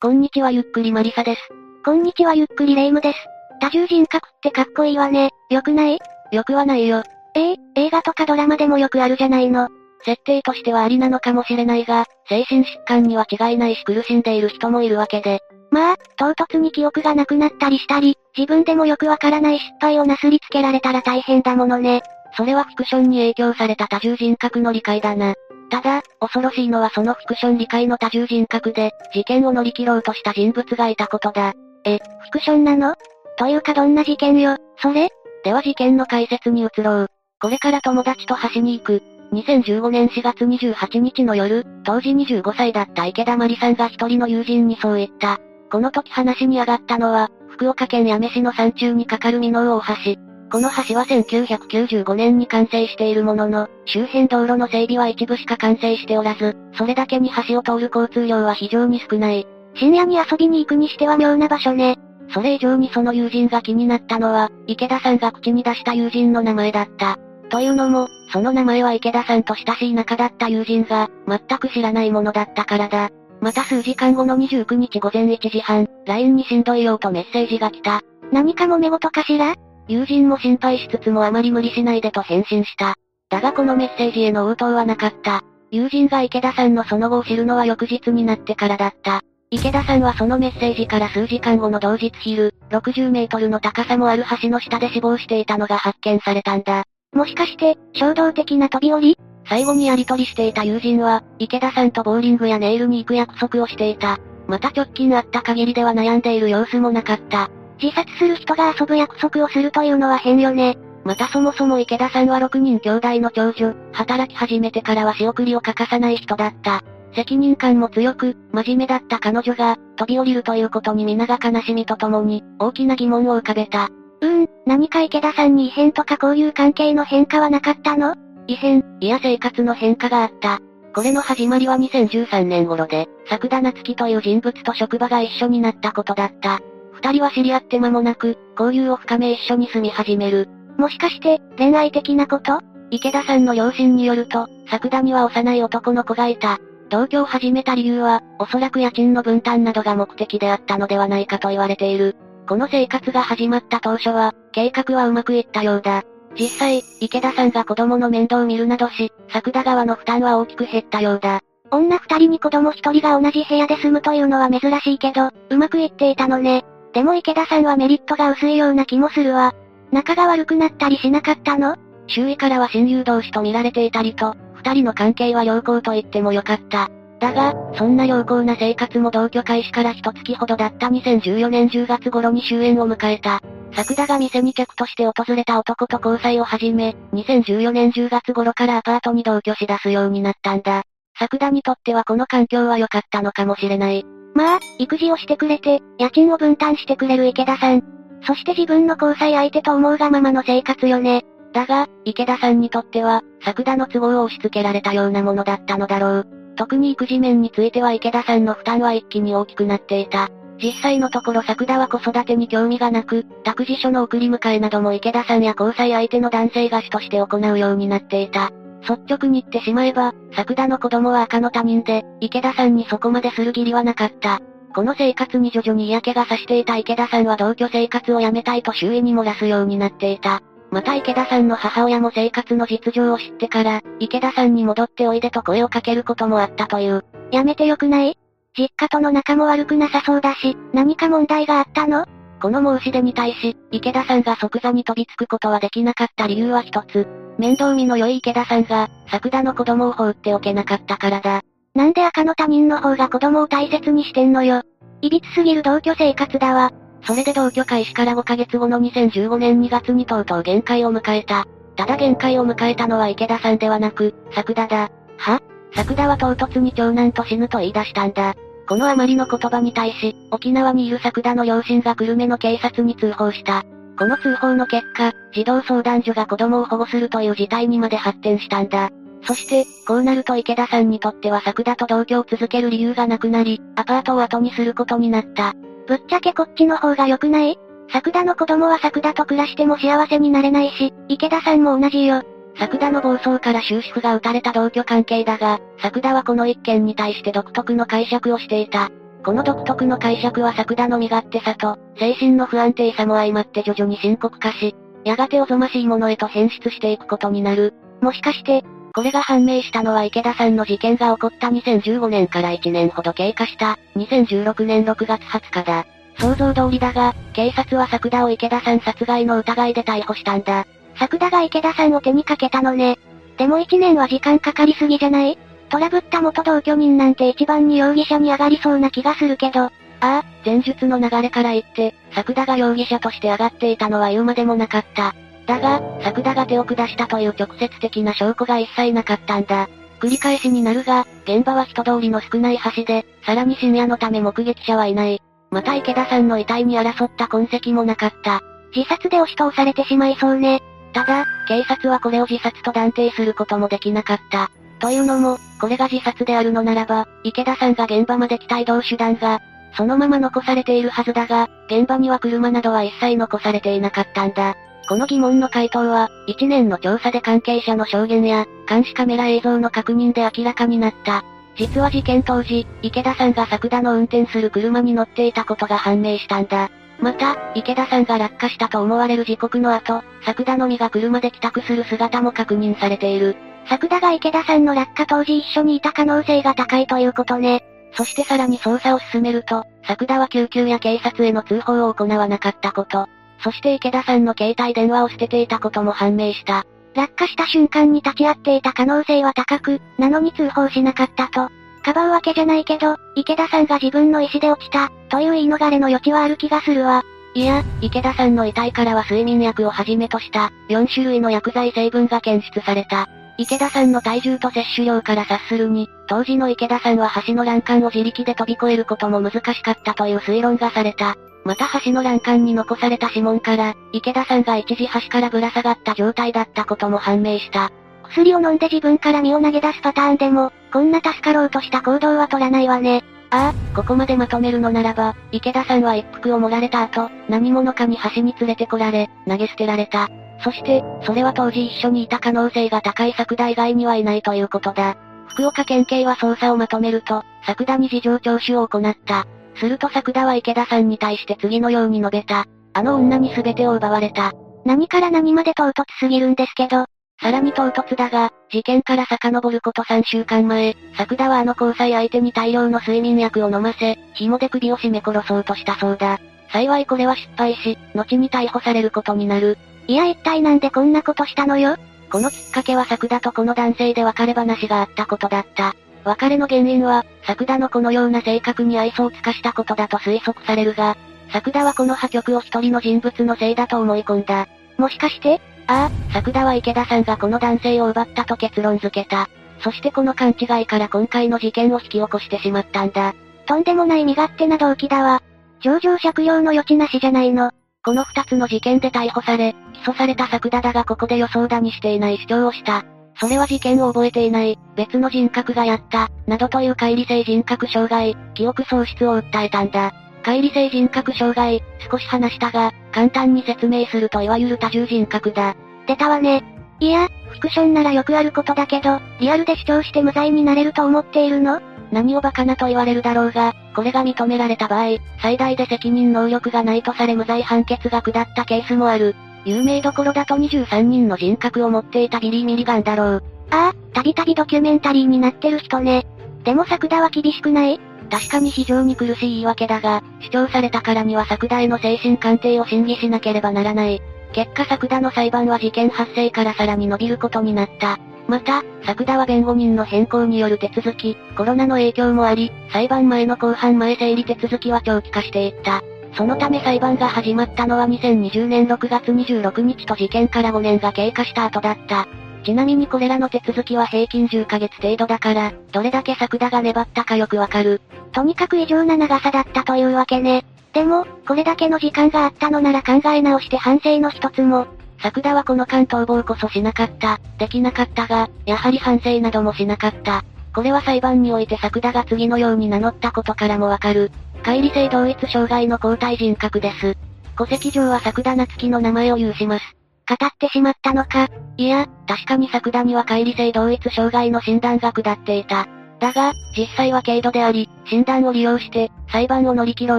[0.00, 1.40] こんにちはゆっくりマリサです。
[1.84, 3.18] こんにちはゆっくりレイムです。
[3.60, 5.30] 多重人格ってかっこいいわね。
[5.50, 5.98] よくない？
[6.30, 7.02] よくはないよ。
[7.34, 9.66] ええー、映画とかドラマでもよくあるじゃないの。
[10.04, 15.40] 設定としてはありなのかもしれないが、精神疾患には違いないし苦しんでいる人もいるわけで。
[15.72, 22.02] まあ、唐突に記憶がなくなったりしたり、自分でもよくわからない失敗をなすりつけられたら大変だものね。
[22.36, 25.34] それはフィクションに影響された多重人格の理解だな。
[25.70, 31.52] ただ、恐ろしいのはそのフィクション理解の多重人格で、事件を乗り切ろうとした人物がいたことだ。
[31.84, 32.94] え、フィクションなの？
[33.36, 35.10] というかどんな事件よ、それ？
[35.44, 37.08] では事件の解説に移ろう。
[37.40, 39.02] これから友達と橋に行く。
[39.32, 45.38] 2015年4月28日の夜、当時25歳だった池田まりさんが一人の友人にそう言った。
[45.70, 49.82] この時話に上がったのは、福岡県八女市の山中に架かる美濃大
[50.16, 50.27] 橋。
[50.50, 59.46] この橋は1995年に完成しているものの、周辺道路の整備は一部しか完成しておらず、それだけに橋を通る交通量は非常に少ない。
[59.74, 61.98] 深夜に遊びに行くにしては妙な場所ね。
[62.30, 67.18] それ以上にその友人が気になったのは、池田さんが口に出した友人の名前だった。
[67.50, 73.10] というのも、その名前は池田さんと親しい仲だった友人が、全く知らないものだったからだ。
[73.40, 78.02] また数時間後の29日午前1時半、LINE にしんどいよとメッセージが来た。
[78.32, 79.54] 何かもめ事かしら？
[79.88, 82.94] 友人も心配しつつもあまり無理しないでと返信した。
[83.30, 85.42] だがこのメッセージへの応答はなかった。
[85.70, 89.22] 友人が池田さんのその後を知るのは翌日になってからだった。
[89.50, 96.84] 池田さんはそのメッセージから数時間後の同日昼、60メートルの高さもある橋の下で死亡していたのが発見されたんだ。
[97.14, 99.18] もしかして、衝動的な飛び降り？
[99.48, 104.18] 最後にやり取りしていた友人は、池田さんとボーリングやネイルに行く約束をしていた。
[104.46, 107.50] また直近あった限りでは悩んでいる様子もなかった。
[107.80, 110.76] 自殺する人が遊ぶ約束をするというのは変よね。
[111.04, 116.82] またそもそも池田さんは6人兄弟の長女、働き始めてからは仕送りを欠かさない人だった。
[117.14, 123.88] 責任感も強く、真面目だった彼女が、飛び降りるということに皆が悲しみとともに、大きな疑問を浮かべた。
[124.20, 128.14] うーん、何か池田さんに異変とか交友関係の変化はなかったの？
[128.46, 130.60] 異変、いや生活の変化があった。
[130.94, 136.60] これの始まりは2013年頃で、作田夏樹という人物と職場が一緒になったことだった。
[137.00, 140.48] 二人は知り合って間もなく、交友を深め一緒に住み始める。
[140.76, 142.60] もしかして、恋愛的なこと？
[142.90, 146.58] 池田さんの両親によると、作田には幼い男の子がいた。
[146.90, 152.16] 同居を始めた理由は、おそらく家賃の分担などが目的であったのではないかと言われている。
[152.48, 156.02] この生活が始まった当初は、計画はうまくいったようだ。
[156.38, 161.40] 実際、池田さんが子供の面倒を見るなどし、作田側の負担は大きく減ったようだ。
[161.70, 166.64] 女二人に子供一人が同じ部屋で住むというのは珍しいけど、うまくいっていたのね。
[166.92, 169.54] でも池田さんはメリットが薄いような気もするわ。
[169.92, 171.76] 仲が悪くなったりしなかったの？
[172.06, 176.90] 周囲からは親友同士と見られていたりと、二人の関係は良好と言ってもよかった。
[177.20, 183.40] だが、そんな良好な生活も同居開始から一月ほどだった2014年10月頃に終焉を迎えた。
[183.72, 190.84] 作田が店に客として訪れた男と交際を始め、2014年10月頃からアパートに同居し出すようになったんだ。
[191.18, 194.06] 作田にとってはこの環境は良かったのかもしれない。
[194.38, 197.82] まあ、育児をしてくれて、家賃を分担してくれる池田さん。
[198.22, 201.24] そして自分の交際相手と思うがままの生活よね。
[201.52, 206.28] だが、池田さんにとっては、作田の都合を押し付けられたようなものだったのだろう。
[206.54, 210.28] 特に育児面については池田さんの負担は一気に大きくなっていた。
[210.62, 218.52] 実際のところ作田は子育てに興味がなく、託児所の送り迎えなども池田さんや交際相手の男性が主として行うようになっていた。
[218.82, 224.40] 率直に言ってしまえば、作田の子供は赤の他人で、池田さんにそこまでする義理はなかった。
[224.74, 230.42] この生活に徐々に嫌気がさしていた池田さんは同居生活をやめたいと周囲に漏らすようになっていた。
[230.70, 237.04] また池田さんの母親も生活の実情を知ってから、池田さんに戻っておいでと声をかけることもあったという。
[237.32, 238.18] やめてよくない？
[238.56, 242.04] 実家との仲も悪くなさそうだし、何か問題があったの？
[242.40, 247.08] この申し出に対し、池田さんが即座に飛びつくことはできなかった理由は一つ。
[247.38, 251.42] 面倒見の良い池田さんが、作田の子供を放っておけなかったからだ。
[251.74, 254.62] なんで赤の他人の方が子供を大切にしてんのよ。
[255.02, 256.72] 歪すぎる同居生活だわ。
[257.04, 261.46] それで同居開始から5ヶ月後の2015年2月にとうとう限界を迎えた。
[261.76, 264.90] ただ限界を迎えたのは池田さんではなく、作田だ。
[265.16, 265.40] は？
[265.76, 268.34] 作田は唐突に長男と死ぬと言い出したんだ。
[268.68, 273.64] このあまりの言葉に対し、沖縄にいる作田の両親が久留米の警察に通報した。
[273.98, 278.90] この通報の結果、児童相談所が子供を保護するという事態にまで発展したんだ。
[279.24, 285.54] そして、こうなると池田さんにとっては作田と同居を続ける理由がなくなり、アパートを後にすることになった。
[285.88, 287.58] ぶっちゃけこっちの方が良くない？
[287.92, 292.22] 作田の子供は作田と暮らしても幸せになれないし、池田さんも同じよ。
[292.56, 298.90] 作田の暴走から終止符が打たれた同居関係だが、作田はこの一件に対して独特の解釈をしていた。
[299.24, 304.74] この独特の解釈は作田の身勝手さと、精神の不安定さも相まって徐々に深刻化し、
[305.04, 307.74] やがておぞましいものへと変質していくことになる。
[308.00, 315.86] もしかして、これが判明したのは池田さんの事件が起こった2015年から1年ほど経過した2016年6月20日だ。
[316.18, 320.66] 想像通りだが、警察は作田を池田さん殺害の疑いで逮捕したんだ。
[320.98, 322.98] 作田が池田さんを手にかけたのね。
[323.36, 325.38] でも1年は時間かかりすぎじゃない？
[325.68, 329.64] トラブった元同居人なんて一番に容疑者に上がりそうな気がするけど。
[329.64, 329.70] あ
[330.00, 335.14] あ、前述の流れから言って、作田が容疑者として上がっていたのは言うまでもなかった。
[335.46, 339.68] だが、作田が手を下したという直接的な証拠が一切なかったんだ。
[339.98, 345.20] 繰り返しになるが、現場は人通りの少ない橋で、さらに深夜のため目撃者はいない。
[345.50, 348.42] また池田さんの遺体に争った痕跡もなかった。
[348.76, 350.60] 自殺で押し通されてしまいそうね。
[350.92, 354.50] ただ、警察はこれを自殺と断定することもできなかった。
[354.80, 359.40] というのも、これが自殺であるのならば、池田さんが現場まで来た移動手段が、
[359.76, 364.56] そのまま残されているはずだが、現場には車などは一切残されていなかったんだ。
[364.88, 371.22] この疑問の回答は、1年の調査で関係者の証言や、監視カメラ映像の確認で明らかになった。
[371.56, 376.70] 実は事件当時、池田さんが作田の運転する車に乗っていたことが判明したんだ。
[377.00, 383.36] また、池田さんが落下したと思われる時刻の後、作田のみが車で帰宅する姿も確認されている。
[383.66, 387.64] 作田が池田さんの落下当時一緒にいた可能性が高いということね。
[387.92, 393.06] そしてさらに捜査を進めると、作田は救急や警察への通報を行わなかったこと、
[393.42, 396.64] そして池田さんの携帯電話を捨てていたことも判明した。
[396.94, 401.48] 落下した瞬間に立ち会っていた可能性は高く、なのに通報しなかったと。
[401.82, 407.02] かばうわけじゃないけど、池田さんが自分の意思で落ちた、という言い逃れの余地はある気がするわ。
[407.34, 413.08] いや、池田さんの遺体からは睡眠薬をはじめとした、4種類の薬剤成分が検出された。
[413.38, 421.16] 池田さんの体重と摂取量から察するに、当時の池田さんは橋の欄干を自力で飛び越えることも難しかったという推論がされた。
[421.44, 427.70] また橋の欄干に残された指紋から、池田さんが一時橋からぶら下がった状態だったことも判明した。
[428.08, 433.04] 薬を飲んで自分から身を投げ出すパターンでも、こんな助かろうとした行動は取らないわね。
[433.30, 440.08] ああ、ここまでまとめるのならば、池田さんは一服を盛られた後、何者かに橋に連れてこられ、投げ捨てられた。
[440.40, 444.96] そして、それは当時一緒にいた可能性が高い作田以外にはいないということだ。
[445.28, 449.26] 福岡県警は捜査をまとめると、作田に事情聴取を行った。
[449.56, 452.46] すると作田は池田さんに対して次のように述べた。
[452.72, 454.32] あの女に全てを奪われた。
[454.64, 456.86] 何から何まで唐突すぎるんですけど。
[457.20, 466.20] さらに唐突だが、事件から遡ること3週間前、作田はあの交際相手に大量の睡眠薬を飲ませ、紐で首を絞め殺そうとしたそうだ。
[466.52, 469.58] 幸いこれは失敗し、後に逮捕されることになる。
[469.88, 471.76] いや一体なんでこんなことしたのよ？
[472.12, 475.74] このきっかけは作田とこの男性で別れ話があったことだった。
[476.04, 480.96] 別れの原因は、作田のこのような性格に愛想を尽かしたことだと推測されるが、
[481.32, 484.46] 作田はこの破局を一人の人物のせいだと思い込んだ。
[484.76, 485.40] もしかして？
[485.66, 489.28] ああ、作田は池田さんがこの男性を奪ったと結論付けた。
[489.60, 493.14] そしてこの勘違いから今回の事件を引き起こしてしまったんだ。
[493.46, 495.22] とんでもない身勝手な動機だわ。
[495.60, 497.52] 上場借用の余地なしじゃないの。
[497.88, 502.84] この二つの事件で逮捕され、起訴された作田だがここで予想だにしていない主張をした。
[503.18, 509.94] それは事件を覚えていない、別の人格がやった、などという乖離性人格障害、記憶喪失を訴えたんだ。
[510.22, 515.56] 乖離性人格障害、少し話したが、簡単に説明するといわゆる多重人格だ。
[515.86, 516.44] 出たわね。
[516.80, 521.62] いや、フィクションならよくあることだけど、リアルで主張して無罪になれると思っているの？
[521.92, 529.14] 何をバカなと言われるだろうが、これが認められた場合、最大で責任能力がないとされ無罪判決が下ったケースもある。
[529.44, 533.22] 有名どころだと23人の人格を持っていたビリー・ミリガンだろう。
[533.50, 536.06] ああ、たびたびドキュメンタリーになってる人ね。
[536.44, 537.80] でも作田は厳しくない？
[538.10, 544.02] 確かに非常に苦しい言い訳だが、主張されたからには作田への精神鑑定を審議しなければならない。
[544.32, 547.98] 結果作田の裁判は事件発生からさらに伸びることになった。
[548.28, 555.82] また、作田は弁護人の変更による手続き、コロナの影響もあり、裁判前の公判前整理手続きは長期化していった。
[556.14, 562.06] そのため裁判が始まったのは2020年6月26日と事件から5年が経過した後だった。
[562.44, 567.80] ちなみにこれらの手続きは平均10ヶ月程度だから、どれだけ作田が粘ったかよくわかる。
[568.12, 570.44] とにかく異常な長さだったというわけね。
[570.74, 574.66] でも、これだけの時間があったのなら考え直して反省の一つも。
[575.00, 580.24] 作田はこの間逃亡こそしなかった、できなかったが、やはり反省などもしなかった。
[580.54, 584.10] これは裁判において作田が次のように名乗ったことからもわかる。
[584.42, 586.96] 乖離性同一障害の交代人格です。
[587.36, 589.64] 戸籍上は作田夏樹の名前を有します。
[590.08, 591.28] 語ってしまったのか。
[591.56, 595.68] いや、確かに作田には乖離性同一障害の診断が下っていた。
[596.00, 599.98] だが、実際は軽度であり、診断を利用して、裁判を乗り切ろ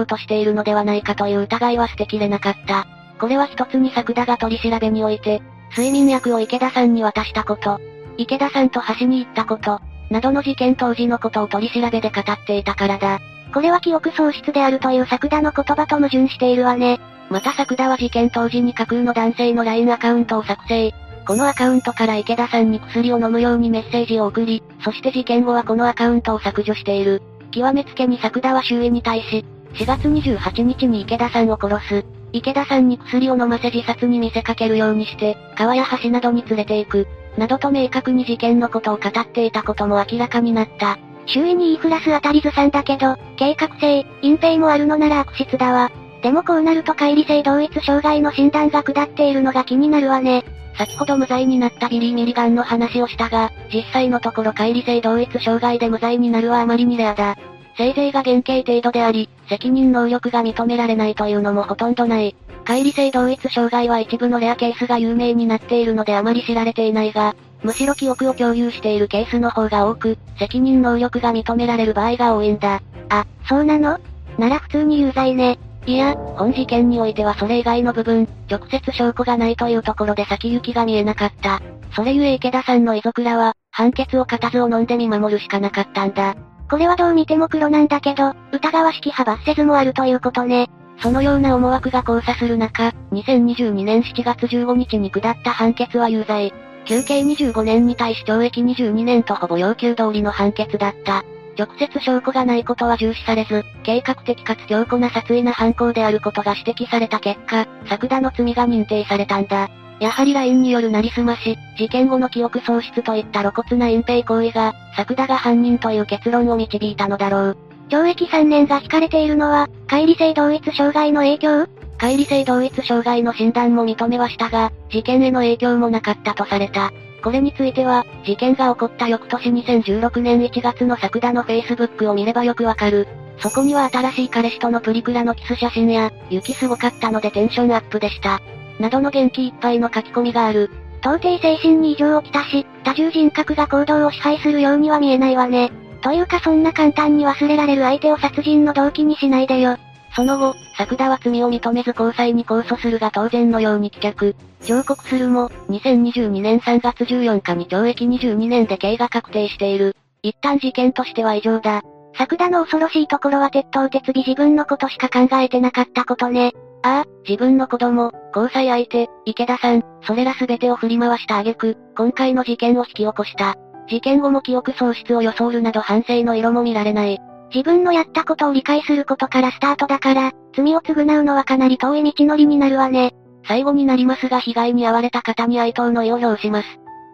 [0.00, 2.86] うとしているのではないかという疑いは捨てきれなかった。
[3.20, 5.42] これは一つに作田が取り調べにおいて、
[5.76, 7.78] 睡眠薬を池田さんに渡したこと、
[8.16, 13.20] 池田さんと橋に行ったこと、などの事件当時のことを取り調べで語っていたからだ。
[13.52, 16.98] これは記憶喪失であるという作田の言葉と矛盾しているわね。
[17.28, 20.92] また作田は事件当時に架空の男性の LINE アカウントを作成。
[21.26, 27.22] このアカウントから池田さんに薬を飲むようにメッセージを送り、そして事件後はこのアカウントを削除している。
[27.50, 32.19] 極めつけに作田は周囲に対し、4月28日に池田さんを殺す。
[32.32, 37.08] 池田さんに薬を飲ませ自殺に見せかけるようにして、川や橋などに連れて行く。
[37.36, 40.98] などと明確に事件のことを語っていたことも明らかになった。
[41.26, 45.90] 周囲に言いふらす当たりずさんだけど、計画性、隠蔽もあるのなら悪質だわ。
[46.22, 50.44] でもこうなると乖離性同一障害の診断が下っているのが気になるわね。
[50.76, 57.36] 先ほど無罪になったビリー・ミリガンの話をしたが、実際のところ乖離性同一障害で無罪になるはあまりにレアだ。
[57.80, 62.36] せいぜいが減刑程度であり、責任能力が認められないというのもほとんどない。
[62.66, 72.82] 乖離性同一障害は一部のレアケースが有名になっているのであまり知られていないが、むしろ記憶を共有しているケースの方が多く、責任能力が認められる場合が多いんだ。
[73.08, 73.98] あ、そうなの？
[74.36, 75.58] なら普通に有罪ね。
[75.86, 81.62] いや、本事件においてはそれ以外の部分、直接証拠がないというところで先行きが見えなかった。
[81.96, 86.36] それゆえ池田さんの遺族らは、判決を固唾を飲んで見守るしかなかったんだ。
[86.70, 90.70] これはどう見ても黒なんだけど、疑わしき派罰せずもあるということね。
[91.02, 96.54] そのような思惑が交差する中、2022年7月15日に下った判決は有罪。
[96.84, 101.24] 休刑25年に対し懲役22年とほぼ要求通りの判決だった。
[101.58, 109.68] 直接証拠がないことは重視されず、計画的かつ強固な殺意な犯行であることが指摘された結果、作田の罪が認定されたんだ。
[110.00, 117.56] やはり LINE によるなりすまし、事件後の記憶喪失といった露骨な隠蔽行為が、作田が犯人という結論を導いたのだろう。
[117.90, 121.68] 懲役3年が引かれているのは、乖離性同一障害の影響？
[121.98, 126.92] 乖離性同一障害の診断も認めはしたが、事件への影響もなかったとされた。
[127.22, 133.06] これについては、事件が起こった翌年2016年1月の作田の Facebook を見ればよくわかる。
[133.40, 138.40] そこには新しい彼氏とのプリクラのキス写真や、雪すごかったのでテンションアップでした。
[138.80, 140.70] などの元気いっぱいの書き込みがある。
[141.00, 145.70] 到底精神に異常をきたし、多重人格が行動を支配するようには見えないわね。
[146.02, 149.76] というかそんな簡単に忘れられる相手を殺人の動機にしないでよ。
[150.14, 154.34] その後、作田は罪を認めず交際に控訴するが当然のように棄却。
[154.66, 159.94] 上告するも、2022年3月14日に懲役22年で刑が確定している。
[160.22, 161.82] 一旦事件としては異常だ。
[162.16, 166.52] 作田の恐ろしいところは鉄頭鉄尾自分のことしか考えてなかったことね。
[166.82, 173.56] ああ、自分の子供、交際相手、池田さん、それら全てを振り回した挙句、今回の事件を引き起こした。
[173.88, 177.18] 事件後も記憶喪失を装るなど反省の色も見られない。
[177.52, 183.14] 自分のやったことを理解することからスタートだから、罪を償うのはかなり遠い道のりになるわね。
[183.46, 186.68] 最後になりますが被害に遭われた方に哀悼の意を表します。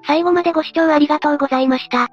[0.07, 2.09] 最後までご視聴ありがとうございました。